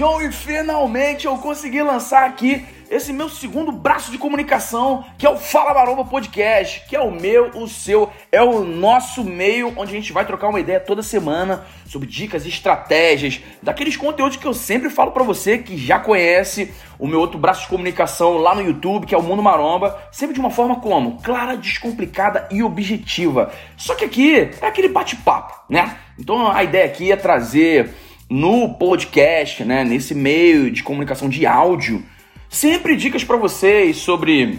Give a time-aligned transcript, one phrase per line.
[0.00, 5.28] John e finalmente eu consegui lançar aqui esse meu segundo braço de comunicação, que é
[5.28, 9.92] o Fala Maromba Podcast, que é o meu, o seu, é o nosso meio onde
[9.92, 14.54] a gente vai trocar uma ideia toda semana sobre dicas, estratégias, daqueles conteúdos que eu
[14.54, 18.62] sempre falo para você que já conhece o meu outro braço de comunicação lá no
[18.62, 23.52] YouTube, que é o Mundo Maromba, sempre de uma forma como clara, descomplicada e objetiva.
[23.76, 25.98] Só que aqui é aquele bate-papo, né?
[26.18, 27.94] Então a ideia aqui é trazer
[28.30, 32.02] no podcast, né, nesse meio de comunicação de áudio,
[32.50, 34.58] Sempre dicas para vocês sobre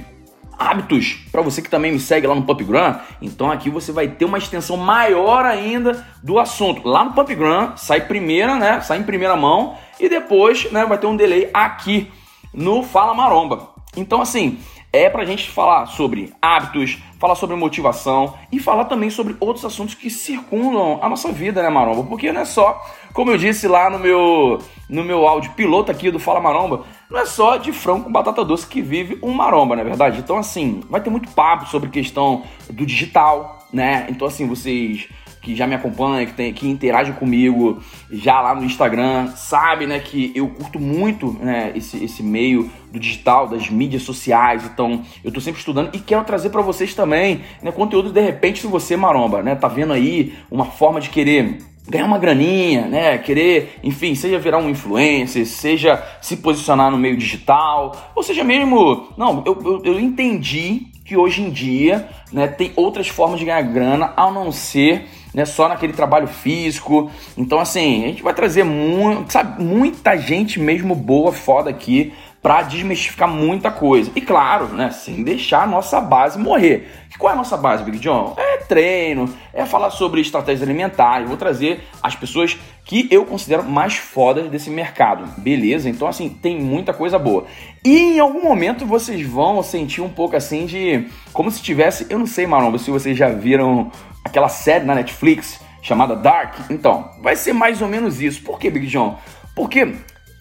[0.58, 3.02] hábitos para você que também me segue lá no PumpGram.
[3.22, 6.88] Então aqui você vai ter uma extensão maior ainda do assunto.
[6.88, 8.80] Lá no PumpGram sai primeira, né?
[8.80, 12.10] Sai em primeira mão e depois, né, vai ter um delay aqui
[12.54, 13.72] no Fala Maromba.
[13.98, 14.58] Então assim,
[14.94, 19.96] é pra gente falar sobre hábitos, falar sobre motivação e falar também sobre outros assuntos
[19.96, 22.04] que circundam a nossa vida, né, Maromba?
[22.04, 26.12] Porque não é só, como eu disse lá no meu no meu áudio piloto aqui
[26.12, 29.74] do Fala Maromba, não é só de frango com batata doce que vive um maromba,
[29.74, 30.20] não é verdade?
[30.20, 34.06] Então, assim, vai ter muito papo sobre questão do digital, né?
[34.10, 35.08] Então, assim, vocês
[35.42, 40.00] que já me acompanham, que, tem, que interagem comigo já lá no Instagram, sabe, né,
[40.00, 45.32] que eu curto muito né, esse, esse meio do digital, das mídias sociais, então eu
[45.32, 48.96] tô sempre estudando e quero trazer para vocês também, né, conteúdo de repente se você
[48.96, 51.58] maromba, né, tá vendo aí uma forma de querer
[51.90, 53.18] ganhar uma graninha, né?
[53.18, 59.08] Querer, enfim, seja virar um influencer, seja se posicionar no meio digital, ou seja mesmo.
[59.18, 63.62] Não, eu, eu, eu entendi que hoje em dia né, tem outras formas de ganhar
[63.64, 67.12] grana ao não ser né, só naquele trabalho físico.
[67.38, 72.64] Então, assim, a gente vai trazer muito, sabe, muita gente mesmo boa, foda aqui para
[72.64, 74.12] desmistificar muita coisa.
[74.16, 76.90] E claro, né, sem deixar a nossa base morrer.
[77.14, 78.34] E qual é a nossa base, Big John?
[78.36, 81.28] É treino, é falar sobre estratégias alimentares.
[81.28, 85.26] Vou trazer as pessoas que eu considero mais fodas desse mercado.
[85.38, 85.88] Beleza?
[85.88, 87.46] Então, assim, tem muita coisa boa.
[87.86, 91.08] E em algum momento vocês vão sentir um pouco assim de.
[91.32, 92.08] Como se tivesse.
[92.10, 93.92] Eu não sei, Maromba, se vocês já viram
[94.24, 96.56] aquela série na Netflix chamada Dark.
[96.70, 98.42] Então, vai ser mais ou menos isso.
[98.42, 99.20] Por que, Big John?
[99.56, 99.96] Porque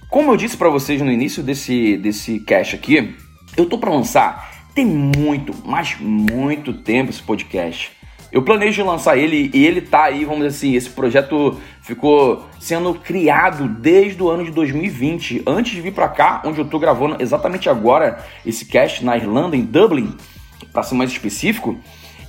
[0.08, 3.16] como eu disse para vocês no início desse, desse cast aqui,
[3.56, 7.92] eu tô para lançar tem muito, mas muito tempo esse podcast.
[8.32, 12.94] Eu planejo lançar ele e ele tá aí, vamos dizer assim, esse projeto ficou sendo
[12.94, 17.20] criado desde o ano de 2020, antes de vir para cá, onde eu tô gravando
[17.20, 20.16] exatamente agora esse cast na Irlanda, em Dublin,
[20.72, 21.76] para ser mais específico.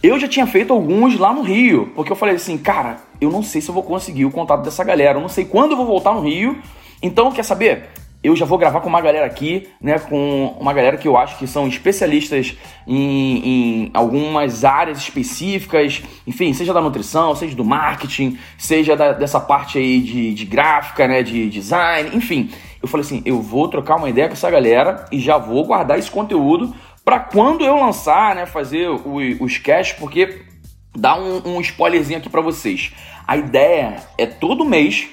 [0.04, 3.44] Eu já tinha feito alguns lá no Rio, porque eu falei assim, cara, eu não
[3.44, 5.86] sei se eu vou conseguir o contato dessa galera, eu não sei quando eu vou
[5.86, 6.58] voltar no Rio
[7.02, 7.90] então, quer saber?
[8.24, 9.98] Eu já vou gravar com uma galera aqui, né?
[9.98, 13.38] Com uma galera que eu acho que são especialistas em,
[13.86, 19.80] em algumas áreas específicas, enfim, seja da nutrição, seja do marketing, seja da, dessa parte
[19.80, 21.24] aí de, de gráfica, né?
[21.24, 22.52] De design, enfim.
[22.80, 25.98] Eu falei assim, eu vou trocar uma ideia com essa galera e já vou guardar
[25.98, 28.46] esse conteúdo para quando eu lançar, né?
[28.46, 30.44] Fazer os cash, porque
[30.96, 32.94] dá um, um spoilerzinho aqui para vocês.
[33.28, 35.08] A ideia é todo mês,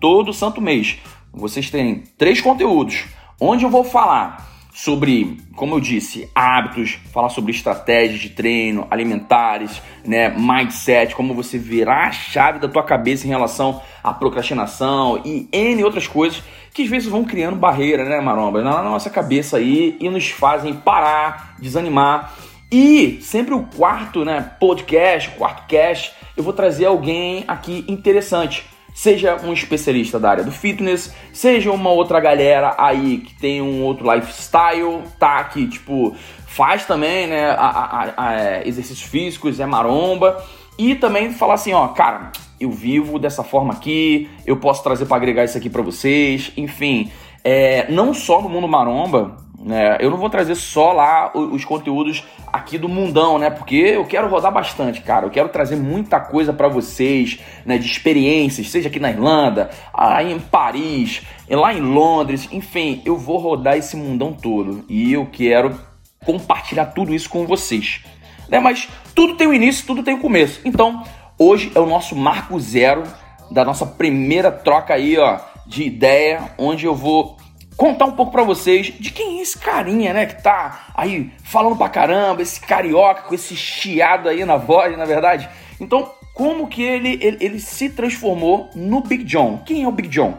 [0.00, 0.98] todo santo mês
[1.32, 3.04] vocês têm três conteúdos,
[3.40, 9.82] onde eu vou falar sobre, como eu disse, hábitos, falar sobre estratégias de treino, alimentares,
[10.04, 15.46] né, mindset, como você virar a chave da tua cabeça em relação à procrastinação e
[15.52, 19.96] N outras coisas que às vezes vão criando barreira, né, maromba, na nossa cabeça aí
[20.00, 22.32] e nos fazem parar, desanimar.
[22.70, 28.64] E sempre o quarto, né, podcast, quarto cast, eu vou trazer alguém aqui interessante
[28.94, 33.82] seja um especialista da área do fitness, seja uma outra galera aí que tem um
[33.82, 35.42] outro lifestyle, tá?
[35.44, 36.14] Que tipo
[36.46, 37.50] faz também, né?
[37.50, 40.42] A, a, a, é, exercícios físicos, é maromba.
[40.78, 45.16] E também falar assim, ó, cara, eu vivo dessa forma aqui, eu posso trazer para
[45.16, 47.10] agregar isso aqui para vocês, enfim,
[47.44, 49.96] é, não só no mundo maromba, né?
[50.00, 53.48] Eu não vou trazer só lá os conteúdos aqui do mundão, né?
[53.48, 55.26] Porque eu quero rodar bastante, cara.
[55.26, 57.78] Eu quero trazer muita coisa para vocês, né?
[57.78, 63.38] De experiências, seja aqui na Irlanda, aí em Paris, lá em Londres, enfim, eu vou
[63.38, 65.78] rodar esse mundão todo e eu quero
[66.24, 68.04] compartilhar tudo isso com vocês,
[68.48, 68.58] né?
[68.58, 70.60] Mas tudo tem um início, tudo tem um começo.
[70.64, 71.04] Então,
[71.38, 73.04] hoje é o nosso marco zero
[73.50, 77.36] da nossa primeira troca aí, ó, de ideia, onde eu vou
[77.76, 81.76] contar um pouco para vocês de quem é esse carinha, né, que tá aí falando
[81.76, 85.48] pra caramba, esse carioca com esse chiado aí na voz, na verdade.
[85.80, 89.62] Então, como que ele, ele, ele se transformou no Big John?
[89.64, 90.34] Quem é o Big John?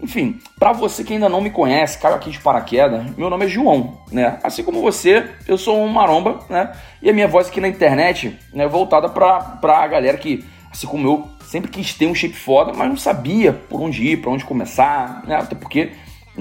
[0.00, 3.48] Enfim, para você que ainda não me conhece, caiu aqui de paraquedas, meu nome é
[3.48, 4.38] João, né?
[4.42, 6.72] Assim como você, eu sou um maromba, né?
[7.00, 10.44] E a minha voz aqui na internet, né, voltada pra, pra galera que
[10.74, 14.16] Assim como eu sempre quis ter um shape foda, mas não sabia por onde ir,
[14.16, 15.36] por onde começar, né?
[15.36, 15.92] Até porque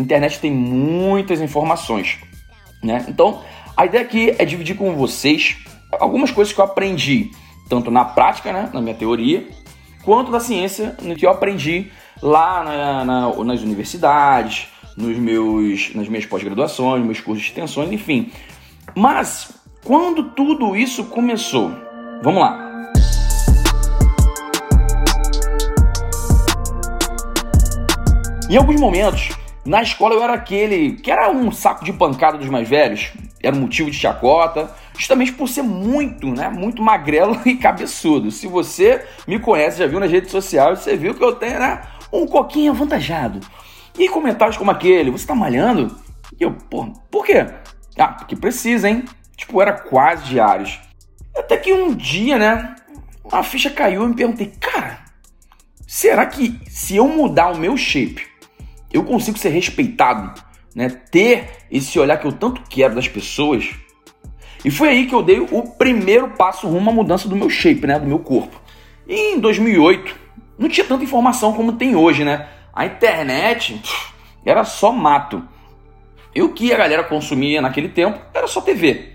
[0.02, 2.18] internet tem muitas informações,
[2.84, 3.06] né?
[3.08, 3.42] Então,
[3.76, 5.58] a ideia aqui é dividir com vocês
[6.00, 7.32] algumas coisas que eu aprendi,
[7.70, 9.48] tanto na prática, né, na minha teoria,
[10.04, 11.92] quanto da ciência, no que eu aprendi
[12.22, 18.32] lá na, na, nas universidades, nos meus, nas minhas pós-graduações, meus cursos de extensões, enfim.
[18.96, 19.54] Mas,
[19.84, 21.72] quando tudo isso começou?
[22.22, 22.64] Vamos lá.
[28.50, 29.30] Em alguns momentos,
[29.66, 33.56] na escola eu era aquele que era um saco de pancada dos mais velhos, era
[33.56, 38.30] um motivo de chacota, justamente por ser muito, né, muito magrelo e cabeçudo.
[38.30, 41.82] Se você me conhece, já viu nas redes sociais, você viu que eu tenho, né,
[42.12, 43.40] um coquinho avantajado.
[43.98, 45.96] E comentários como aquele, você tá malhando?
[46.40, 47.46] E eu, pô, por quê?
[47.98, 49.06] Ah, porque precisa, hein?
[49.36, 50.80] Tipo, era quase diários.
[51.36, 52.76] Até que um dia, né,
[53.24, 55.00] uma ficha caiu e eu me perguntei, cara,
[55.88, 58.33] será que se eu mudar o meu shape,
[58.94, 60.40] eu consigo ser respeitado,
[60.76, 60.90] né?
[61.12, 63.70] Ter esse olhar que eu tanto quero das pessoas.
[64.64, 67.86] E foi aí que eu dei o primeiro passo rumo à mudança do meu shape,
[67.88, 68.00] né?
[68.00, 68.62] Do meu corpo.
[69.08, 70.16] E em 2008,
[70.58, 72.48] não tinha tanta informação como tem hoje, né?
[72.72, 73.82] A internet
[74.46, 75.44] era só mato.
[76.36, 79.12] E o que a galera consumia naquele tempo era só TV.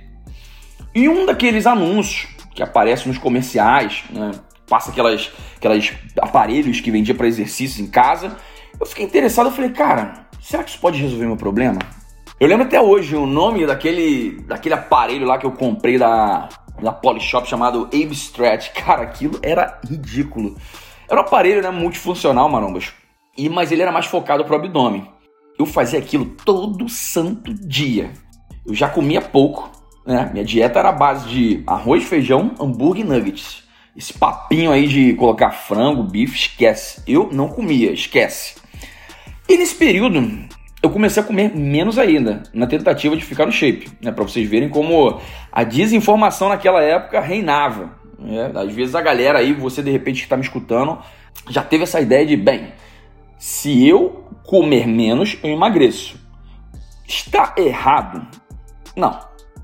[0.94, 4.32] E um daqueles anúncios que aparece nos comerciais, né?
[4.68, 8.36] passa aquelas, aquelas aparelhos que vendia para exercícios em casa,
[8.80, 11.78] eu fiquei interessado, eu falei, cara, será que isso pode resolver meu problema?
[12.38, 16.48] Eu lembro até hoje o nome daquele, daquele aparelho lá que eu comprei da,
[16.80, 18.70] da Polishop chamado Abe Stretch.
[18.78, 20.56] Cara, aquilo era ridículo.
[21.08, 22.92] Era um aparelho né, multifuncional, marombas.
[23.36, 25.08] E, mas ele era mais focado pro abdômen.
[25.58, 28.12] Eu fazia aquilo todo santo dia.
[28.64, 29.70] Eu já comia pouco,
[30.06, 30.30] né?
[30.32, 33.64] Minha dieta era a base de arroz, feijão, hambúrguer e nuggets.
[33.96, 37.02] Esse papinho aí de colocar frango, bife, esquece.
[37.04, 38.57] Eu não comia, esquece.
[39.48, 40.46] E nesse período,
[40.82, 44.12] eu comecei a comer menos ainda, na tentativa de ficar no shape, né?
[44.12, 47.96] Para vocês verem como a desinformação naquela época reinava.
[48.18, 48.52] Né?
[48.54, 50.98] Às vezes a galera aí, você de repente que está me escutando,
[51.48, 52.72] já teve essa ideia de, bem,
[53.38, 56.18] se eu comer menos, eu emagreço.
[57.06, 58.26] Está errado?
[58.94, 59.18] Não.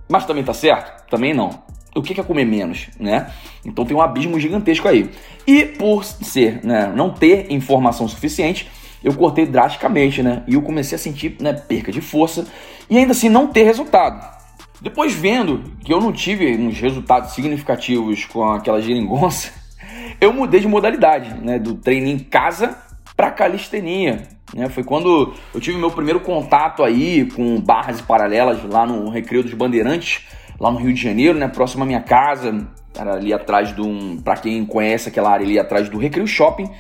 [0.09, 1.07] Mas também está certo?
[1.11, 1.63] Também não.
[1.95, 3.31] O que é comer menos, né?
[3.65, 5.11] Então tem um abismo gigantesco aí.
[5.47, 8.69] E por ser, né, não ter informação suficiente,
[9.05, 10.43] eu cortei drasticamente, né?
[10.49, 12.47] E eu comecei a sentir né, perca de força
[12.89, 14.35] e ainda assim não ter resultado.
[14.81, 19.53] Depois vendo que eu não tive uns resultados significativos com aquela geringonça,
[20.21, 21.59] eu mudei de modalidade, né?
[21.59, 22.79] Do treino em casa
[23.15, 24.23] para calistenia.
[24.55, 24.69] Né?
[24.71, 29.53] Foi quando eu tive meu primeiro contato aí com barras paralelas lá no Recreio dos
[29.53, 30.23] Bandeirantes,
[30.59, 31.47] lá no Rio de Janeiro, né?
[31.47, 32.67] Próximo à minha casa,
[32.97, 36.71] era ali atrás de um, para quem conhece aquela área ali atrás do Recreio Shopping.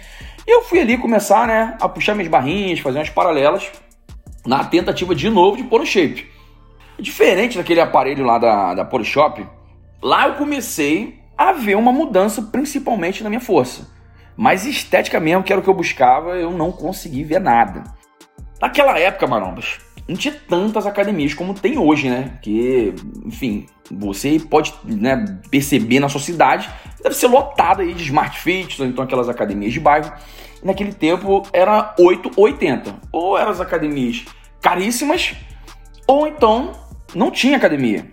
[0.46, 3.70] Eu fui ali começar, né, a puxar minhas barrinhas, fazer umas paralelas,
[4.46, 6.30] na tentativa de novo de pôr no shape.
[6.98, 9.46] Diferente daquele aparelho lá da, da Polishop,
[10.02, 13.90] lá eu comecei a ver uma mudança, principalmente na minha força.
[14.36, 17.84] Mas estética mesmo, que era o que eu buscava, eu não consegui ver nada.
[18.60, 22.38] Naquela época, marombas, não tinha tantas academias como tem hoje, né?
[22.42, 22.94] Que,
[23.24, 26.68] enfim, você pode né, perceber na sua cidade,
[27.02, 30.12] deve ser lotada aí de Smart Fit, ou então aquelas academias de bairro.
[30.62, 32.94] E naquele tempo era 8,80.
[33.12, 34.24] Ou eram as academias
[34.60, 35.34] caríssimas,
[36.06, 36.72] ou então
[37.14, 38.10] não tinha academia.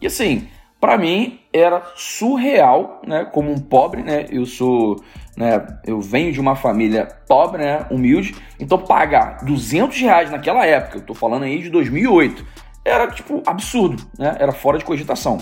[0.00, 0.48] E assim,
[0.80, 3.24] para mim era surreal, né?
[3.24, 4.26] Como um pobre, né?
[4.30, 5.02] Eu sou,
[5.36, 5.66] né?
[5.84, 7.86] Eu venho de uma família pobre, né?
[7.90, 8.34] Humilde.
[8.58, 12.44] Então pagar 200 reais naquela época, eu tô falando aí de 2008,
[12.84, 14.36] era tipo absurdo, né?
[14.38, 15.38] Era fora de cogitação.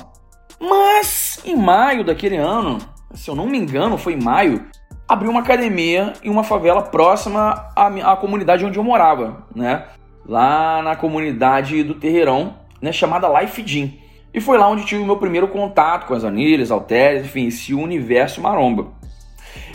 [0.61, 2.79] Mas em maio daquele ano,
[3.15, 4.67] se eu não me engano, foi em maio,
[5.09, 9.85] abriu uma academia em uma favela próxima à, à comunidade onde eu morava, né?
[10.27, 12.93] Lá na comunidade do Terreirão, né?
[12.93, 13.99] Chamada Life Gym.
[14.35, 17.73] E foi lá onde tive o meu primeiro contato com as anilhas, halteres, enfim, esse
[17.73, 18.89] universo maromba.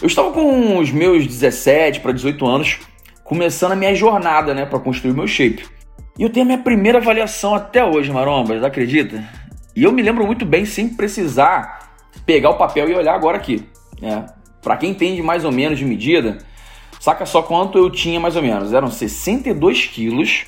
[0.04, 2.78] Eu estava com os meus 17 para 18 anos,
[3.24, 5.66] começando a minha jornada, né, para construir meu shape.
[6.20, 9.24] E eu tenho a minha primeira avaliação até hoje, marombas, acredita?
[9.74, 13.64] E eu me lembro muito bem, sem precisar pegar o papel e olhar agora aqui.
[14.02, 14.26] Né?
[14.62, 16.40] Para quem entende mais ou menos de medida,
[17.00, 18.74] saca só quanto eu tinha mais ou menos.
[18.74, 20.48] Eram 62 quilos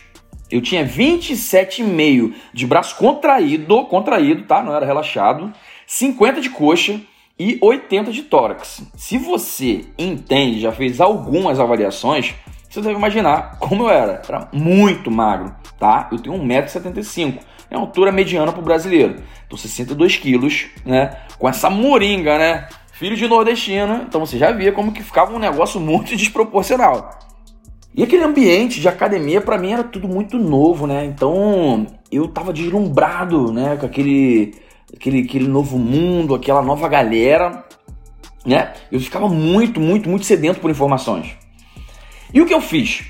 [0.51, 4.61] eu tinha 27,5 de braço contraído, contraído, tá?
[4.61, 5.51] Não era relaxado.
[5.87, 6.99] 50 de coxa
[7.37, 8.83] e 80 de tórax.
[8.95, 12.33] Se você entende, já fez algumas avaliações,
[12.69, 14.21] você deve imaginar como eu era.
[14.27, 16.09] Era muito magro, tá?
[16.11, 17.39] Eu tenho 1,75m.
[17.69, 19.15] É uma altura mediana para o brasileiro.
[19.45, 21.17] Então, 62 quilos, né?
[21.37, 22.67] Com essa moringa, né?
[22.95, 27.19] filho de nordestino, então você já via como que ficava um negócio muito desproporcional.
[27.93, 31.05] E aquele ambiente de academia para mim era tudo muito novo, né?
[31.05, 34.53] Então eu tava deslumbrado, né, com aquele,
[34.95, 37.63] aquele, aquele novo mundo, aquela nova galera,
[38.45, 38.73] né?
[38.91, 41.37] Eu ficava muito, muito, muito sedento por informações.
[42.33, 43.05] E o que eu fiz?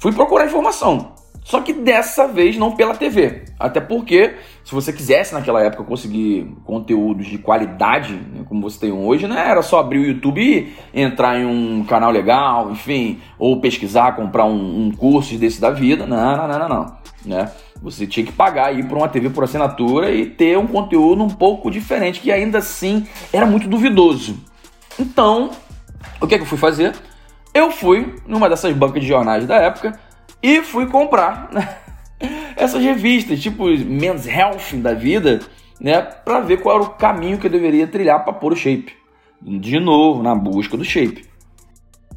[0.00, 1.18] Fui procurar informação.
[1.48, 3.44] Só que dessa vez não pela TV.
[3.58, 8.92] Até porque, se você quisesse naquela época conseguir conteúdos de qualidade, né, como você tem
[8.92, 9.48] hoje, né?
[9.48, 14.44] Era só abrir o YouTube e entrar em um canal legal, enfim, ou pesquisar, comprar
[14.44, 16.06] um, um curso desse da vida.
[16.06, 16.98] Não, não, não, não, não.
[17.24, 17.50] Né?
[17.80, 21.30] Você tinha que pagar aí por uma TV por assinatura e ter um conteúdo um
[21.30, 24.36] pouco diferente, que ainda assim era muito duvidoso.
[24.98, 25.50] Então,
[26.20, 26.94] o que é que eu fui fazer?
[27.54, 29.98] Eu fui numa dessas bancas de jornais da época
[30.42, 31.76] e fui comprar né,
[32.56, 35.40] essas revistas, tipo Men's Health da vida,
[35.80, 38.92] né, para ver qual era o caminho que eu deveria trilhar para pôr o shape.
[39.40, 41.24] De novo, na busca do shape.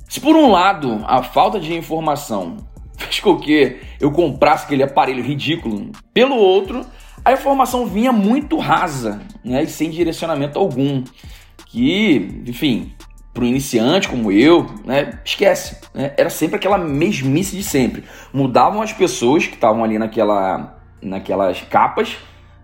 [0.10, 2.58] Se por um lado a falta de informação
[3.02, 6.86] fez com que eu comprasse aquele aparelho ridículo, pelo outro,
[7.24, 11.04] a informação vinha muito rasa né, e sem direcionamento algum.
[11.68, 12.94] Que, enfim,
[13.34, 15.78] para o iniciante como eu, né, esquece.
[15.94, 16.14] Né?
[16.18, 18.04] Era sempre aquela mesmice de sempre.
[18.34, 22.18] Mudavam as pessoas que estavam ali naquela, naquelas capas,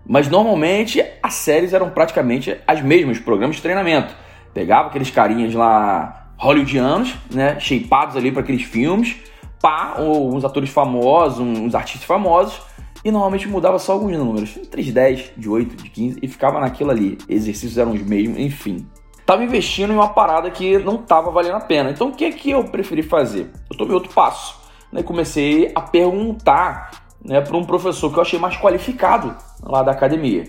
[0.04, 4.14] mas normalmente as séries eram praticamente as mesmas, programas de treinamento.
[4.52, 9.16] Pegava aqueles carinhas lá hollywoodianos, né, shapeados ali para aqueles filmes,
[9.60, 12.60] pá, ou uns atores famosos, uns artistas famosos,
[13.04, 16.90] e normalmente mudava só alguns números, 3, 10, de 8, de 15, e ficava naquilo
[16.90, 17.18] ali.
[17.28, 18.86] Exercícios eram os mesmos, enfim
[19.28, 21.90] estava investindo em uma parada que não estava valendo a pena.
[21.90, 23.50] Então o que é que eu preferi fazer?
[23.70, 24.58] Eu tomei outro passo.
[24.90, 25.02] Né?
[25.02, 26.90] Comecei a perguntar
[27.22, 30.44] né, para um professor que eu achei mais qualificado lá da academia.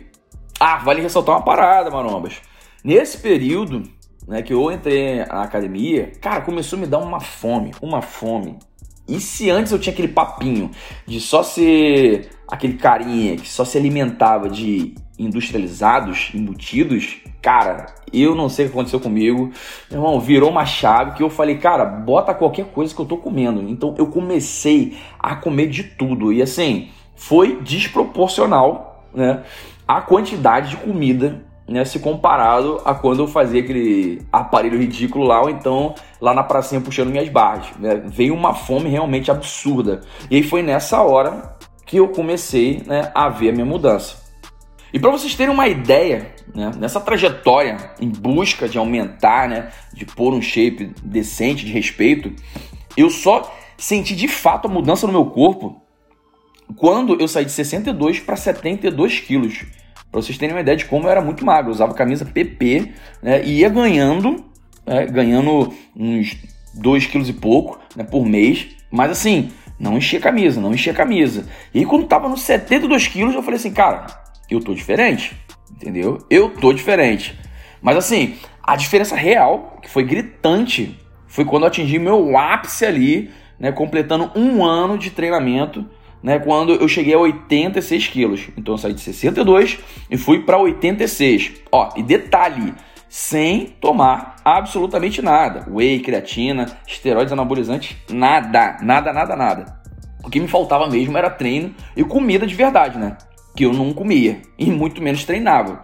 [0.58, 2.42] Ah, vale ressaltar uma parada, marombas.
[2.82, 3.84] Nesse período
[4.26, 8.60] né, que eu entrei na academia, cara, começou a me dar uma fome, uma fome.
[9.10, 10.70] E se antes eu tinha aquele papinho
[11.08, 18.48] de só ser aquele carinha que só se alimentava de industrializados, embutidos, cara, eu não
[18.48, 19.52] sei o que aconteceu comigo.
[19.90, 23.18] Meu irmão, virou uma chave que eu falei, cara, bota qualquer coisa que eu tô
[23.18, 23.68] comendo.
[23.68, 26.32] Então eu comecei a comer de tudo.
[26.32, 29.44] E assim, foi desproporcional, né?
[29.88, 31.86] A quantidade de comida, né?
[31.86, 36.82] Se comparado a quando eu fazia aquele aparelho ridículo lá, ou então lá na pracinha
[36.82, 37.68] puxando minhas barras.
[37.80, 38.02] Né?
[38.06, 40.02] Veio uma fome realmente absurda.
[40.30, 44.18] E aí foi nessa hora que eu comecei né, a ver a minha mudança.
[44.92, 50.06] E para vocês terem uma ideia, né, nessa trajetória em busca de aumentar, né, de
[50.06, 52.34] pôr um shape decente, de respeito,
[52.98, 55.82] eu só senti de fato a mudança no meu corpo
[56.76, 59.66] quando eu saí de 62 para 72 quilos.
[60.12, 62.92] Para vocês terem uma ideia de como eu era muito magro, eu usava camisa PP
[63.22, 64.44] né, e ia ganhando,
[64.86, 66.36] né, ganhando uns
[66.74, 71.48] 2 quilos e pouco né, por mês, mas assim, não enchia camisa, não enchia camisa.
[71.74, 74.08] E aí, quando tava nos 72 quilos, eu falei assim, cara,
[74.50, 75.36] eu tô diferente,
[75.72, 76.26] entendeu?
[76.30, 77.40] Eu tô diferente.
[77.82, 83.32] Mas assim, a diferença real, que foi gritante, foi quando eu atingi meu ápice ali,
[83.60, 85.86] né, completando um ano de treinamento,
[86.22, 88.48] né, quando eu cheguei a 86 quilos.
[88.58, 91.54] Então eu saí de 62 e fui para 86.
[91.72, 92.74] Ó, e detalhe,
[93.08, 95.66] sem tomar absolutamente nada.
[95.72, 99.80] Whey, creatina, esteroides anabolizantes, nada, nada, nada, nada.
[100.24, 103.18] O que me faltava mesmo era treino e comida de verdade, né?
[103.60, 105.82] que eu não comia e muito menos treinava.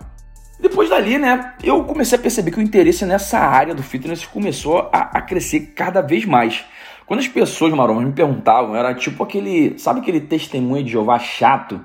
[0.62, 4.90] Depois dali, né, eu comecei a perceber que o interesse nessa área do fitness começou
[4.94, 6.64] a, a crescer cada vez mais.
[7.06, 11.80] Quando as pessoas, maromas, me perguntavam, era tipo aquele, sabe aquele testemunho de Jeová chato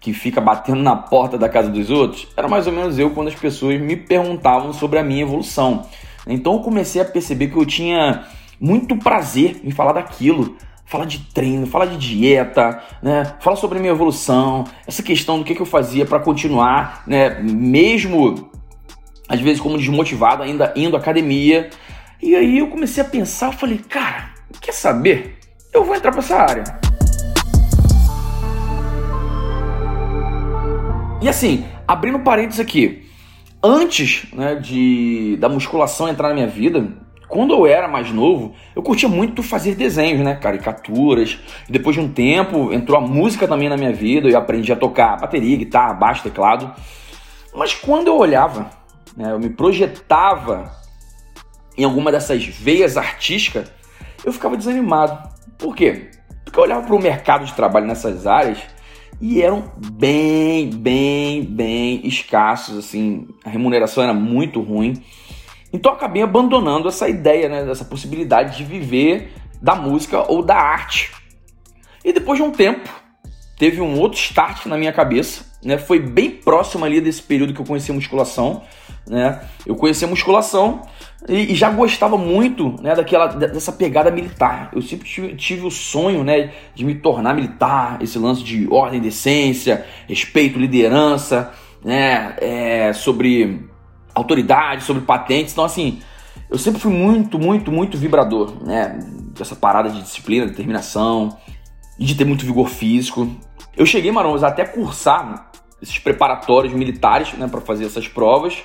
[0.00, 2.26] que fica batendo na porta da casa dos outros?
[2.36, 5.86] Era mais ou menos eu quando as pessoas me perguntavam sobre a minha evolução.
[6.26, 8.24] Então eu comecei a perceber que eu tinha
[8.60, 13.36] muito prazer em falar daquilo, falar de treino, falar de dieta, né?
[13.40, 17.40] Falar sobre a minha evolução, essa questão do que, que eu fazia para continuar, né?
[17.40, 18.50] Mesmo
[19.28, 21.70] às vezes como desmotivado, ainda indo à academia.
[22.20, 25.38] E aí eu comecei a pensar, falei, cara, quer saber?
[25.72, 26.64] Eu vou entrar para essa área.
[31.20, 33.08] E assim, abrindo parênteses aqui,
[33.62, 36.86] antes né, de da musculação entrar na minha vida,
[37.26, 40.36] quando eu era mais novo, eu curtia muito fazer desenhos, né?
[40.36, 41.38] Caricaturas.
[41.68, 44.28] E depois de um tempo, entrou a música também na minha vida.
[44.28, 46.72] Eu aprendi a tocar bateria, guitarra, baixo, teclado.
[47.54, 48.70] Mas quando eu olhava,
[49.16, 50.70] né, eu me projetava
[51.76, 53.70] em alguma dessas veias artísticas,
[54.24, 55.30] eu ficava desanimado.
[55.58, 56.10] Por quê?
[56.44, 58.58] Porque eu olhava para o mercado de trabalho nessas áreas
[59.20, 65.02] e eram bem, bem, bem escassos, assim, a remuneração era muito ruim
[65.72, 70.56] Então eu acabei abandonando essa ideia, né, dessa possibilidade de viver da música ou da
[70.56, 71.12] arte.
[72.04, 72.88] E depois de um tempo,
[73.58, 75.78] teve um outro start na minha cabeça, né?
[75.78, 78.62] Foi bem próximo ali desse período que eu conheci a musculação,
[79.06, 79.40] né?
[79.66, 80.82] Eu conheci a musculação
[81.28, 84.70] e, e já gostava muito, né, daquela dessa pegada militar.
[84.72, 89.00] Eu sempre tive, tive, o sonho, né, de me tornar militar, esse lance de ordem,
[89.00, 91.52] decência, respeito, liderança,
[91.84, 93.68] né, é, sobre
[94.14, 95.52] autoridade, sobre patentes.
[95.52, 96.00] Então assim,
[96.50, 98.98] eu sempre fui muito, muito, muito vibrador, né?
[99.36, 101.36] Dessa parada de disciplina, determinação
[101.98, 103.28] e de ter muito vigor físico.
[103.76, 105.50] Eu cheguei, Marons, até cursar
[105.82, 108.62] esses preparatórios militares, né, para fazer essas provas.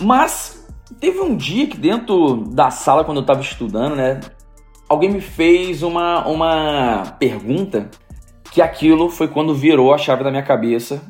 [0.00, 0.66] Mas
[1.00, 4.20] teve um dia que dentro da sala, quando eu estava estudando, né,
[4.88, 7.90] alguém me fez uma, uma pergunta
[8.50, 11.02] que aquilo foi quando virou a chave da minha cabeça.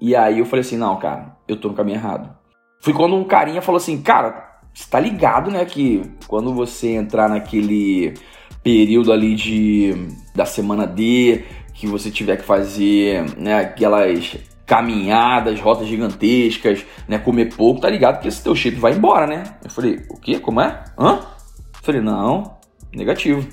[0.00, 2.36] E aí eu falei assim, não, cara, eu tô no caminho errado.
[2.80, 7.28] Foi quando um carinha falou assim, cara, você tá ligado, né, que quando você entrar
[7.28, 8.14] naquele
[8.62, 11.44] período ali de da semana D,
[11.74, 14.36] que você tiver que fazer, né, aquelas
[14.72, 19.44] caminhadas, rotas gigantescas, né, comer pouco, tá ligado que esse teu shape vai embora, né?
[19.62, 20.38] Eu falei, o quê?
[20.38, 20.82] Como é?
[20.98, 21.16] Hã?
[21.18, 22.56] Eu falei, não,
[22.90, 23.46] negativo.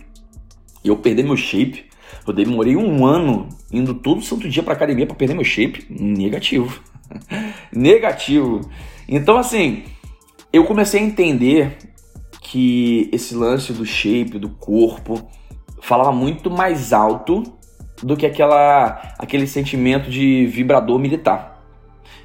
[0.82, 1.90] E eu perdi meu shape.
[2.26, 5.86] Eu demorei um ano indo todo santo dia pra academia para perder meu shape.
[5.90, 6.82] Negativo.
[7.70, 8.62] negativo.
[9.06, 9.84] Então, assim,
[10.54, 11.80] eu comecei a entender
[12.42, 15.30] que esse lance do shape, do corpo,
[15.82, 17.59] falava muito mais alto
[18.04, 21.64] do que aquela, aquele sentimento de vibrador militar.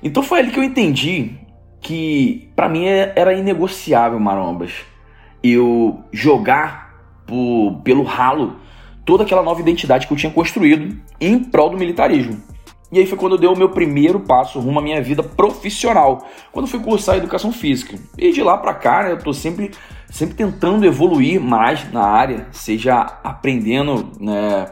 [0.02, 1.32] Então foi ali que eu entendi
[1.80, 4.72] que para mim é, era inegociável, marombas,
[5.42, 6.94] eu jogar
[7.26, 8.56] por, pelo ralo
[9.04, 12.42] toda aquela nova identidade que eu tinha construído em prol do militarismo.
[12.90, 16.28] E aí foi quando eu dei o meu primeiro passo rumo à minha vida profissional,
[16.52, 17.98] quando fui cursar educação física.
[18.16, 19.72] E de lá para cá, né, eu tô sempre,
[20.08, 24.68] sempre tentando evoluir mais na área, seja aprendendo né,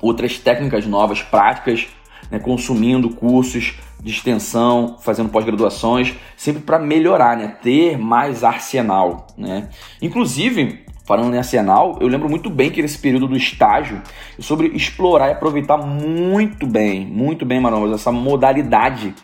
[0.00, 1.88] outras técnicas novas, práticas,
[2.30, 9.26] né, consumindo cursos de extensão, fazendo pós-graduações, sempre para melhorar, né, ter mais arsenal.
[9.36, 9.68] Né.
[10.00, 14.00] Inclusive, falando em arsenal, eu lembro muito bem que nesse período do estágio,
[14.38, 19.14] sobre explorar e aproveitar muito bem, muito bem, Maromas, essa modalidade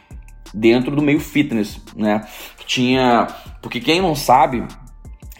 [0.53, 2.27] dentro do meio fitness, né?
[2.67, 3.29] Tinha,
[3.62, 4.65] porque quem não sabe,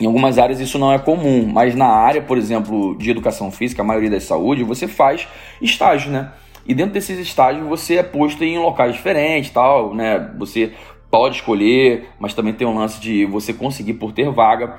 [0.01, 3.83] em algumas áreas isso não é comum, mas na área, por exemplo, de educação física,
[3.83, 5.27] a maioria da saúde, você faz
[5.61, 6.33] estágio, né?
[6.67, 10.31] E dentro desses estágios você é posto em locais diferentes, tal, né?
[10.39, 10.73] Você
[11.11, 14.77] pode escolher, mas também tem um lance de você conseguir por ter vaga.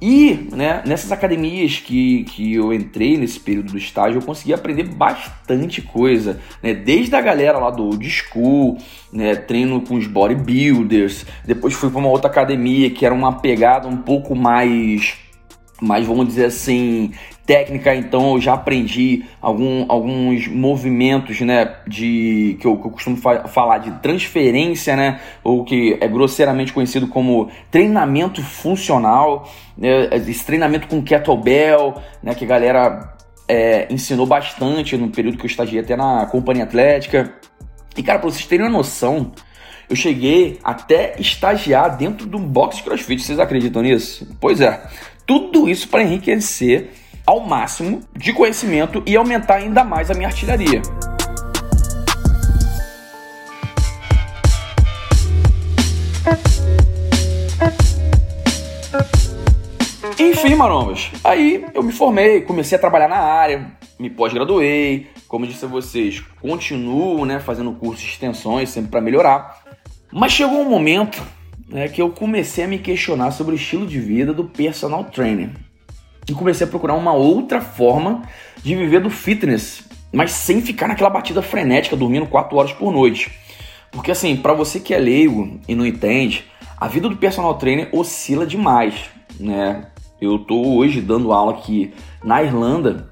[0.00, 4.84] E né, nessas academias que, que eu entrei nesse período do estágio, eu consegui aprender
[4.84, 6.72] bastante coisa, né?
[6.72, 8.78] Desde a galera lá do old school,
[9.12, 13.88] né, treino com os bodybuilders, depois fui para uma outra academia que era uma pegada
[13.88, 15.16] um pouco mais
[15.80, 17.12] mais vamos dizer assim,
[17.46, 23.16] técnica, então eu já aprendi algum, alguns movimentos, né, de que eu, que eu costumo
[23.16, 30.44] fa falar de transferência, né, ou que é grosseiramente conhecido como treinamento funcional, né, esse
[30.44, 33.14] treinamento com kettlebell, né, que a galera
[33.48, 37.32] é, ensinou bastante no período que eu estagiei até na companhia atlética.
[37.96, 39.32] E cara, para vocês terem uma noção,
[39.88, 43.22] eu cheguei até estagiar dentro de um box crossfit.
[43.22, 44.28] Vocês acreditam nisso?
[44.38, 44.86] Pois é.
[45.28, 46.88] Tudo isso para enriquecer
[47.26, 50.80] ao máximo de conhecimento e aumentar ainda mais a minha artilharia.
[60.18, 65.50] Enfim, marombas, aí eu me formei, comecei a trabalhar na área, me pós-graduei, como eu
[65.50, 69.62] disse a vocês, continuo né, fazendo cursos de extensões sempre para melhorar.
[70.10, 71.22] Mas chegou um momento
[71.68, 75.50] né, que eu comecei a me questionar sobre o estilo de vida do personal trainer
[76.28, 78.22] e comecei a procurar uma outra forma
[78.62, 83.30] de viver do fitness, mas sem ficar naquela batida frenética, dormindo 4 horas por noite.
[83.90, 86.44] Porque assim, para você que é leigo e não entende,
[86.76, 88.94] a vida do personal trainer oscila demais,
[89.40, 89.86] né?
[90.20, 93.08] Eu tô hoje dando aula aqui na Irlanda,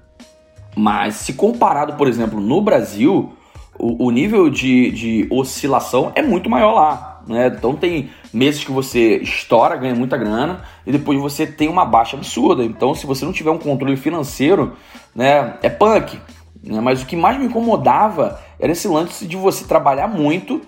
[0.74, 3.32] mas se comparado, por exemplo, no Brasil,
[3.78, 7.15] o, o nível de, de oscilação é muito maior lá.
[7.26, 7.48] Né?
[7.48, 12.16] Então tem meses que você estoura, ganha muita grana e depois você tem uma baixa
[12.16, 12.64] absurda.
[12.64, 14.76] Então se você não tiver um controle financeiro,
[15.14, 16.18] né, é punk.
[16.62, 16.80] Né?
[16.80, 20.62] Mas o que mais me incomodava era esse lance de você trabalhar muito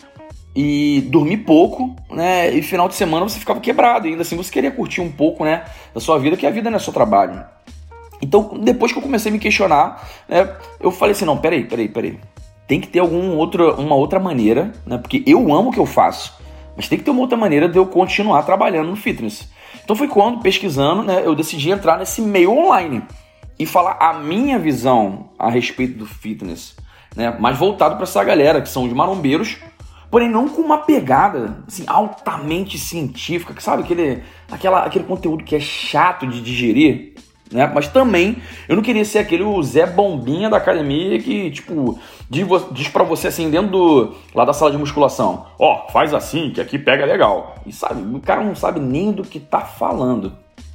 [0.54, 2.50] e dormir pouco, né?
[2.50, 4.06] E final de semana você ficava quebrado.
[4.06, 6.68] E ainda assim você queria curtir um pouco, né, da sua vida, que a vida
[6.68, 7.44] não é só trabalho.
[8.20, 11.88] Então, depois que eu comecei a me questionar, né, eu falei assim, não, peraí, peraí,
[11.88, 12.18] peraí.
[12.66, 14.98] Tem que ter algum outro, uma outra maneira, né?
[14.98, 16.37] Porque eu amo o que eu faço.
[16.78, 19.48] Mas tem que ter uma outra maneira de eu continuar trabalhando no fitness.
[19.82, 23.02] Então foi quando, pesquisando, né, eu decidi entrar nesse meio online
[23.58, 26.76] e falar a minha visão a respeito do fitness,
[27.16, 29.56] né, mais voltado para essa galera que são os marombeiros,
[30.08, 35.56] porém não com uma pegada assim, altamente científica, que sabe aquele, aquela, aquele conteúdo que
[35.56, 37.14] é chato de digerir,
[37.52, 37.70] né?
[37.72, 38.36] Mas também
[38.68, 43.28] eu não queria ser aquele Zé Bombinha da academia que, tipo, diz, diz para você
[43.28, 47.04] assim, dentro do, lá da sala de musculação: Ó, oh, faz assim que aqui pega
[47.04, 47.56] legal.
[47.66, 50.32] E sabe, o cara não sabe nem do que tá falando.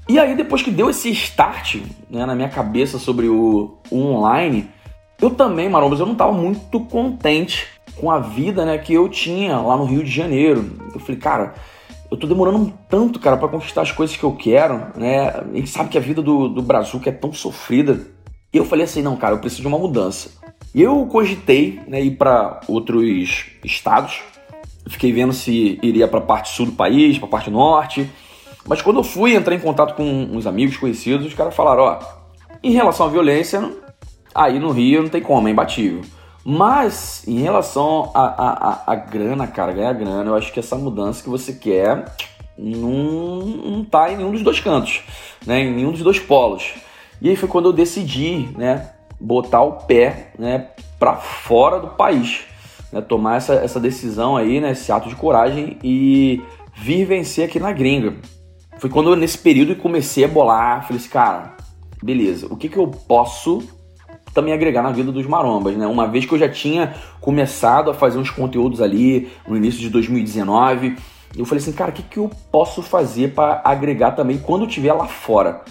[0.09, 1.77] E aí, depois que deu esse start
[2.09, 4.69] né, na minha cabeça sobre o, o online,
[5.21, 9.57] eu também, Marombas, eu não tava muito contente com a vida né, que eu tinha
[9.57, 10.77] lá no Rio de Janeiro.
[10.93, 11.53] Eu falei, cara
[12.13, 15.29] eu tô demorando tanto, cara, para conquistar as coisas que eu quero, né?
[15.29, 18.05] A gente sabe que a vida do, do Brasil é tão sofrida.
[18.53, 20.29] E eu falei assim, não, cara, eu preciso de uma mudança.
[20.75, 24.21] E eu cogitei, né, ir para outros estados.
[24.87, 28.07] Fiquei vendo se iria para parte sul do país, para parte norte.
[28.67, 31.99] Mas quando eu fui entrar em contato com uns amigos conhecidos, os caras falaram, ó,
[32.61, 33.71] em relação à violência,
[34.35, 36.01] aí no Rio não tem como, é imbatível.
[36.45, 40.75] Mas, em relação a, a, a, a, grana, cara, ganhar grana, eu acho que essa
[40.75, 42.05] mudança que você quer
[42.57, 45.03] não, não tá em nenhum dos dois cantos,
[45.45, 45.61] né?
[45.61, 46.73] Em nenhum dos dois polos.
[47.21, 48.89] E aí foi quando eu decidi, né?
[49.19, 50.67] Botar o pé, né?
[50.99, 52.41] Pra fora do país.
[52.91, 54.71] Né, tomar essa, essa decisão aí, né?
[54.71, 56.41] Esse ato de coragem e
[56.75, 58.15] vir vencer aqui na gringa.
[58.77, 60.83] Foi quando eu, nesse período, comecei a bolar.
[60.83, 61.55] Falei assim, cara,
[62.03, 63.63] beleza, o que que eu posso
[64.33, 65.85] também agregar na vida dos marombas, né?
[65.85, 69.89] Uma vez que eu já tinha começado a fazer uns conteúdos ali no início de
[69.89, 70.95] 2019,
[71.37, 74.67] eu falei assim, cara, o que, que eu posso fazer para agregar também quando eu
[74.67, 75.61] estiver lá fora?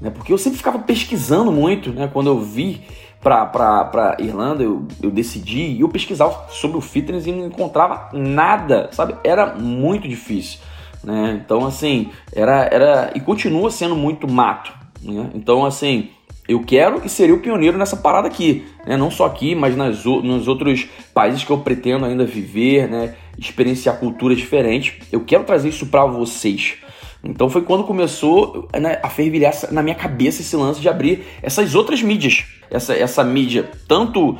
[0.00, 0.10] Né?
[0.10, 2.08] Porque eu sempre ficava pesquisando muito, né?
[2.12, 2.82] Quando eu vi
[3.20, 8.88] pra, Irlanda, eu, eu decidi e eu pesquisava sobre o fitness e não encontrava nada,
[8.92, 9.14] sabe?
[9.22, 10.58] Era muito difícil,
[11.04, 11.40] né?
[11.44, 15.30] Então, assim, era, era e continua sendo muito mato, né?
[15.34, 16.08] Então, assim,
[16.50, 18.96] eu quero e seria o pioneiro nessa parada aqui, né?
[18.96, 23.14] não só aqui, mas nas, nos outros países que eu pretendo ainda viver, né?
[23.38, 24.94] experienciar culturas diferentes.
[25.12, 26.74] Eu quero trazer isso para vocês.
[27.22, 31.76] Então foi quando começou né, a fervilhar na minha cabeça esse lance de abrir essas
[31.76, 34.36] outras mídias, essa, essa mídia tanto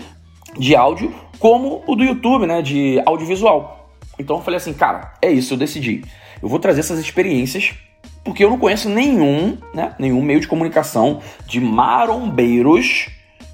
[0.59, 3.95] de áudio como o do YouTube, né, de audiovisual.
[4.19, 6.03] Então eu falei assim, cara, é isso, eu decidi.
[6.43, 7.73] Eu vou trazer essas experiências
[8.25, 13.09] porque eu não conheço nenhum, né, nenhum meio de comunicação de marombeiros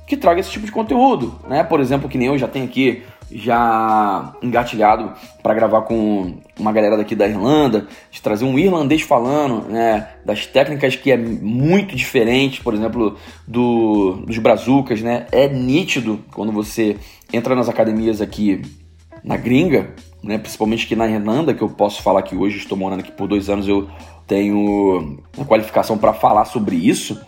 [0.06, 1.64] que traga esse tipo de conteúdo, né?
[1.64, 6.96] Por exemplo, que nem eu já tenho aqui já engatilhado para gravar com uma galera
[6.96, 12.62] daqui da Irlanda, de trazer um irlandês falando, né, das técnicas que é muito diferente,
[12.62, 15.26] por exemplo, do, dos brazucas, né?
[15.32, 16.96] É nítido quando você
[17.32, 18.62] entra nas academias aqui
[19.24, 23.00] na gringa, né, principalmente aqui na Irlanda, que eu posso falar que hoje estou morando
[23.00, 23.88] aqui por dois anos, eu
[24.26, 27.20] tenho a qualificação para falar sobre isso.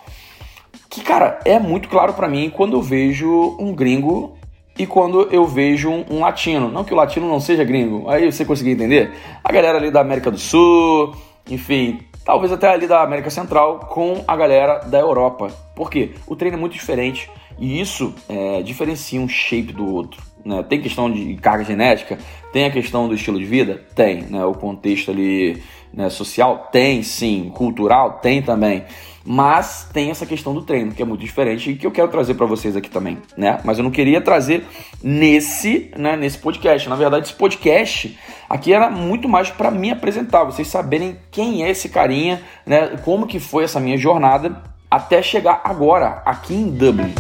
[0.91, 4.37] Que, cara, é muito claro para mim quando eu vejo um gringo
[4.79, 6.71] e quando eu vejo um, um, latino.
[6.71, 9.13] Não que o latino não seja gringo, aí você conseguiu entender?
[9.43, 11.15] A galera ali da América do Sul,
[11.51, 15.49] enfim, talvez até ali da América Central com a galera da Europa.
[15.75, 16.13] Por quê?
[16.27, 20.28] O treino é muito diferente e isso é, diferencia um shape do outro.
[20.44, 20.62] Né?
[20.62, 22.18] Tem questão de carga genética,
[22.53, 23.83] tem a questão do estilo de vida?
[23.94, 24.44] Tem, né?
[24.44, 26.68] O contexto ali né, social?
[26.72, 27.51] Tem, sim.
[27.55, 28.20] Cultural?
[28.22, 28.85] Tem também.
[29.31, 32.33] Mas tem essa questão do treino, que é muito diferente e que eu quero trazer
[32.33, 33.61] para vocês aqui também, né?
[33.62, 34.64] Mas eu não queria trazer
[35.03, 36.88] nesse, né, nesse podcast.
[36.88, 41.68] Na verdade, esse podcast aqui era muito mais para me apresentar, vocês saberem quem é
[41.68, 42.96] esse carinha, né?
[43.05, 47.12] Como que foi essa minha jornada até chegar agora aqui em Dublin.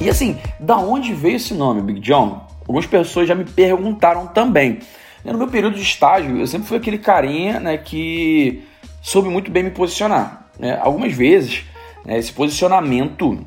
[0.00, 2.46] E assim, da onde veio esse nome, Big John?
[2.60, 4.78] Algumas pessoas já me perguntaram também.
[5.22, 8.64] No meu período de estágio, eu sempre fui aquele carinha né, que
[9.02, 10.46] soube muito bem me posicionar.
[10.58, 10.78] Né?
[10.80, 11.64] Algumas vezes,
[12.06, 13.46] né, esse posicionamento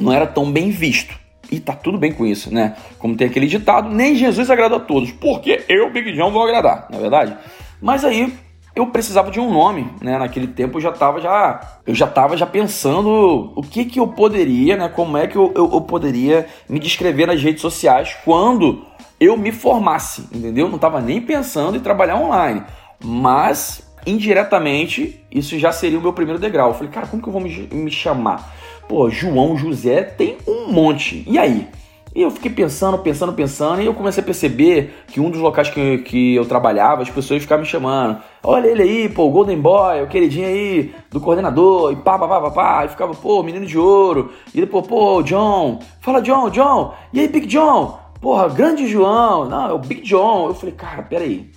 [0.00, 1.18] não era tão bem visto.
[1.50, 2.76] E tá tudo bem com isso, né?
[2.96, 6.86] Como tem aquele ditado, nem Jesus agrada a todos, porque eu, Big John, vou agradar,
[6.88, 7.36] não é verdade?
[7.82, 8.32] Mas aí
[8.74, 10.18] eu precisava de um nome, né?
[10.18, 14.08] Naquele tempo eu já estava já eu já tava já pensando o que que eu
[14.08, 14.88] poderia, né?
[14.88, 18.84] Como é que eu, eu, eu poderia me descrever nas redes sociais quando
[19.18, 20.68] eu me formasse, entendeu?
[20.68, 22.62] Não estava nem pensando em trabalhar online,
[23.04, 26.68] mas indiretamente isso já seria o meu primeiro degrau.
[26.68, 28.54] Eu falei, cara, como que eu vou me, me chamar?
[28.88, 31.22] Pô, João José tem um monte.
[31.26, 31.68] E aí?
[32.14, 35.70] E eu fiquei pensando, pensando, pensando, e eu comecei a perceber que um dos locais
[35.70, 38.20] que, que eu trabalhava, as pessoas ficavam me chamando.
[38.42, 42.26] Olha ele aí, pô, o Golden Boy, o queridinho aí do coordenador, e pá, pá,
[42.26, 42.84] pá, pá, pá.
[42.84, 44.32] E ficava, pô, menino de ouro.
[44.52, 46.94] E depois, pô, John, fala John, John.
[47.12, 48.00] E aí, Big John?
[48.20, 49.48] Porra, grande João.
[49.48, 50.48] Não, é o Big John.
[50.48, 51.48] Eu falei, cara, peraí.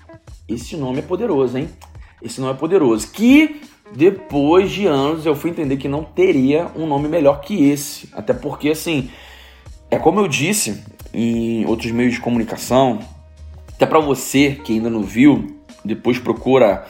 [0.48, 1.68] esse nome é poderoso, hein?
[2.22, 3.12] Esse nome é poderoso.
[3.12, 3.60] Que
[3.96, 8.08] depois de anos eu fui entender que não teria um nome melhor que esse.
[8.14, 9.10] Até porque, assim,
[9.94, 13.00] é como eu disse em outros meios de comunicação,
[13.70, 16.86] até para você que ainda não viu, depois procura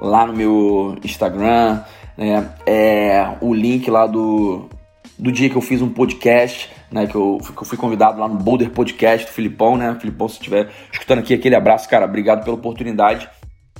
[0.00, 1.82] lá no meu Instagram,
[2.16, 4.68] né, é, o link lá do,
[5.16, 8.26] do dia que eu fiz um podcast, né, que eu, que eu fui convidado lá
[8.26, 12.42] no Boulder Podcast do Filipão, né, Filipão, se estiver escutando aqui, aquele abraço, cara, obrigado
[12.42, 13.28] pela oportunidade.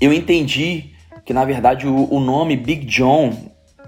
[0.01, 0.93] Eu entendi
[1.25, 3.33] que, na verdade, o, o nome Big John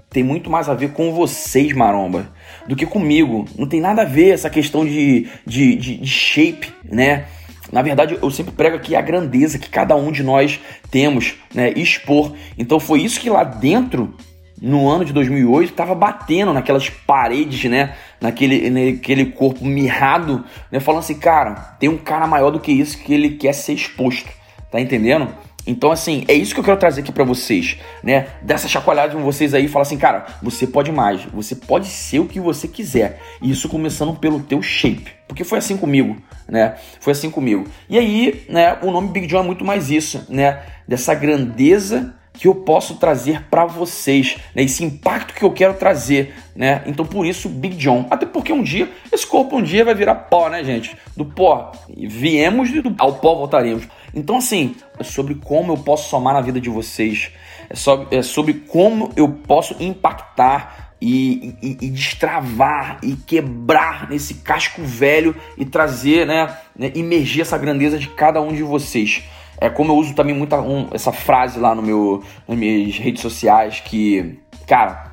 [0.09, 2.27] tem muito mais a ver com vocês, maromba,
[2.67, 3.45] do que comigo.
[3.57, 7.25] Não tem nada a ver essa questão de, de, de, de shape, né?
[7.71, 11.71] Na verdade, eu sempre prego aqui a grandeza que cada um de nós temos, né?
[11.75, 12.33] Expor.
[12.57, 14.13] Então foi isso que lá dentro,
[14.61, 17.95] no ano de 2008, estava batendo naquelas paredes, né?
[18.19, 20.79] Naquele, naquele corpo mirrado, né?
[20.79, 24.29] Falando assim, cara, tem um cara maior do que isso que ele quer ser exposto.
[24.69, 25.29] Tá entendendo?
[25.65, 28.27] Então, assim, é isso que eu quero trazer aqui para vocês, né?
[28.41, 32.27] Dessa chacoalhada de vocês aí, falar assim, cara, você pode mais, você pode ser o
[32.27, 33.21] que você quiser.
[33.41, 35.11] E isso começando pelo teu shape.
[35.27, 36.75] Porque foi assim comigo, né?
[36.99, 37.65] Foi assim comigo.
[37.89, 40.59] E aí, né, o nome Big John é muito mais isso, né?
[40.87, 44.63] Dessa grandeza que eu posso trazer para vocês, né?
[44.63, 46.81] Esse impacto que eu quero trazer, né?
[46.85, 48.07] Então por isso Big John.
[48.09, 50.95] Até porque um dia esse corpo um dia vai virar pó, né, gente?
[51.15, 53.87] Do pó viemos do, ao pó voltaremos.
[54.13, 57.31] Então assim, é sobre como eu posso somar na vida de vocês.
[57.69, 64.35] É sobre, é sobre como eu posso impactar e, e, e, destravar e quebrar nesse
[64.35, 66.91] casco velho e trazer, né, né,
[67.39, 69.23] essa grandeza de cada um de vocês.
[69.59, 73.21] É como eu uso também muita um, essa frase lá no meu, nas minhas redes
[73.21, 75.10] sociais que, cara,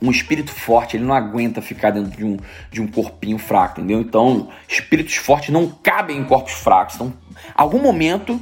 [0.00, 2.36] um espírito forte ele não aguenta ficar dentro de um,
[2.70, 4.00] de um corpinho fraco, entendeu?
[4.00, 6.94] Então, espíritos fortes não cabem em corpos fracos.
[6.94, 7.12] Então,
[7.54, 8.40] algum momento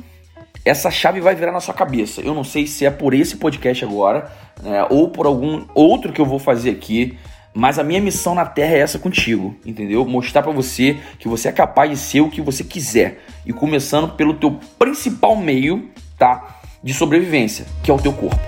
[0.65, 2.21] essa chave vai virar na sua cabeça.
[2.21, 6.21] Eu não sei se é por esse podcast agora, né, ou por algum outro que
[6.21, 7.17] eu vou fazer aqui.
[7.55, 10.05] Mas a minha missão na Terra é essa contigo, entendeu?
[10.05, 13.25] Mostrar para você que você é capaz de ser o que você quiser.
[13.47, 15.89] E começando pelo teu principal meio,
[16.19, 16.59] tá?
[16.83, 18.39] De sobrevivência, que é o teu corpo.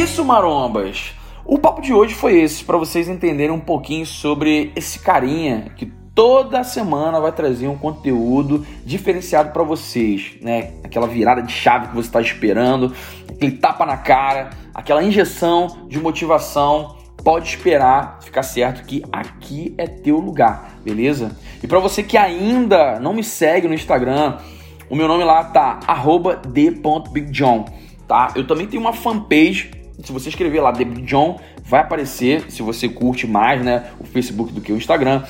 [0.00, 1.12] Isso, marombas.
[1.44, 5.92] O papo de hoje foi esse, para vocês entenderem um pouquinho sobre esse carinha que
[6.14, 10.72] toda semana vai trazer um conteúdo diferenciado para vocês, né?
[10.82, 12.94] Aquela virada de chave que você está esperando,
[13.28, 16.96] aquele tapa na cara, aquela injeção de motivação.
[17.22, 21.36] Pode esperar, ficar certo que aqui é teu lugar, beleza?
[21.62, 24.38] E para você que ainda não me segue no Instagram,
[24.88, 25.78] o meu nome lá tá
[26.48, 27.66] @d.bigjohn,
[28.08, 28.32] tá?
[28.34, 32.88] Eu também tenho uma fanpage se você escrever lá David John, vai aparecer se você
[32.88, 35.22] curte mais, né, o Facebook do que o Instagram.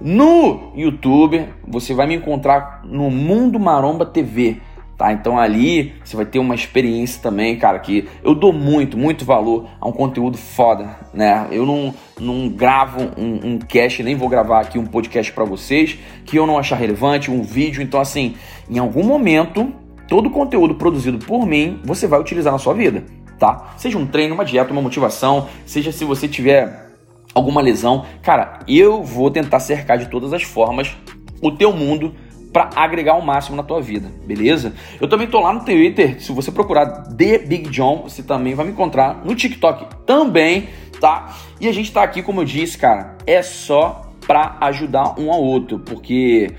[0.00, 4.58] No YouTube, você vai me encontrar no Mundo Maromba TV,
[4.96, 5.12] tá?
[5.12, 9.66] Então ali você vai ter uma experiência também, cara, que eu dou muito, muito valor
[9.80, 11.46] a um conteúdo foda, né?
[11.50, 15.98] Eu não, não gravo um, um cast, nem vou gravar aqui um podcast para vocês
[16.26, 17.82] que eu não achar relevante, um vídeo.
[17.82, 18.34] Então, assim,
[18.68, 19.72] em algum momento,
[20.08, 23.04] todo o conteúdo produzido por mim você vai utilizar na sua vida,
[23.38, 23.74] tá?
[23.76, 26.86] Seja um treino, uma dieta, uma motivação, seja se você tiver
[27.34, 30.96] alguma lesão, cara, eu vou tentar cercar de todas as formas
[31.42, 32.14] o teu mundo
[32.52, 34.72] para agregar o máximo na tua vida, beleza?
[34.98, 38.64] Eu também tô lá no Twitter, se você procurar The Big John, você também vai
[38.64, 41.36] me encontrar no TikTok também, tá?
[41.60, 45.42] E a gente tá aqui, como eu disse, cara, é só para ajudar um ao
[45.42, 46.50] outro, porque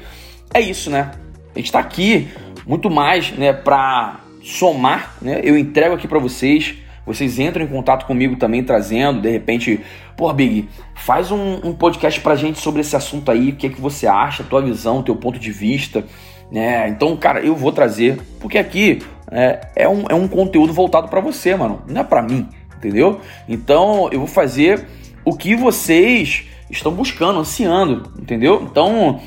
[0.54, 1.12] é isso, né?
[1.56, 2.30] A gente tá aqui
[2.68, 5.42] muito mais, né, para somar, né?
[5.44, 9.80] Eu entrego aqui para vocês vocês entram em contato comigo também, trazendo, de repente,
[10.18, 13.70] pô, Big, faz um, um podcast pra gente sobre esse assunto aí, o que é
[13.70, 16.04] que você acha, tua visão, teu ponto de vista,
[16.52, 16.90] né?
[16.90, 21.22] Então, cara, eu vou trazer, porque aqui é, é, um, é um conteúdo voltado para
[21.22, 23.22] você, mano, não é para mim, entendeu?
[23.48, 24.86] Então, eu vou fazer
[25.24, 28.68] o que vocês estão buscando, ansiando, entendeu?
[28.70, 29.22] Então,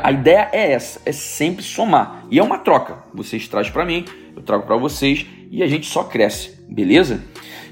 [0.00, 2.24] a ideia é essa, é sempre somar.
[2.30, 2.98] E é uma troca.
[3.12, 4.04] Vocês trazem para mim,
[4.36, 7.22] eu trago para vocês e a gente só cresce, beleza?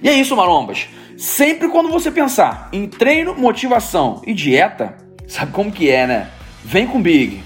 [0.03, 0.89] E é isso, marombas.
[1.17, 4.97] Sempre quando você pensar em treino, motivação e dieta,
[5.29, 6.31] sabe como que é, né?
[6.65, 7.43] Vem com Big.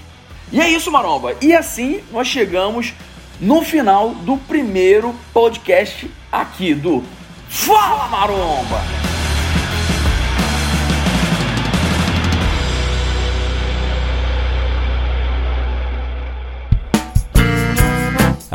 [0.51, 1.35] E é isso, maromba.
[1.41, 2.93] E assim nós chegamos
[3.39, 7.03] no final do primeiro podcast aqui do
[7.49, 9.06] Fala Maromba!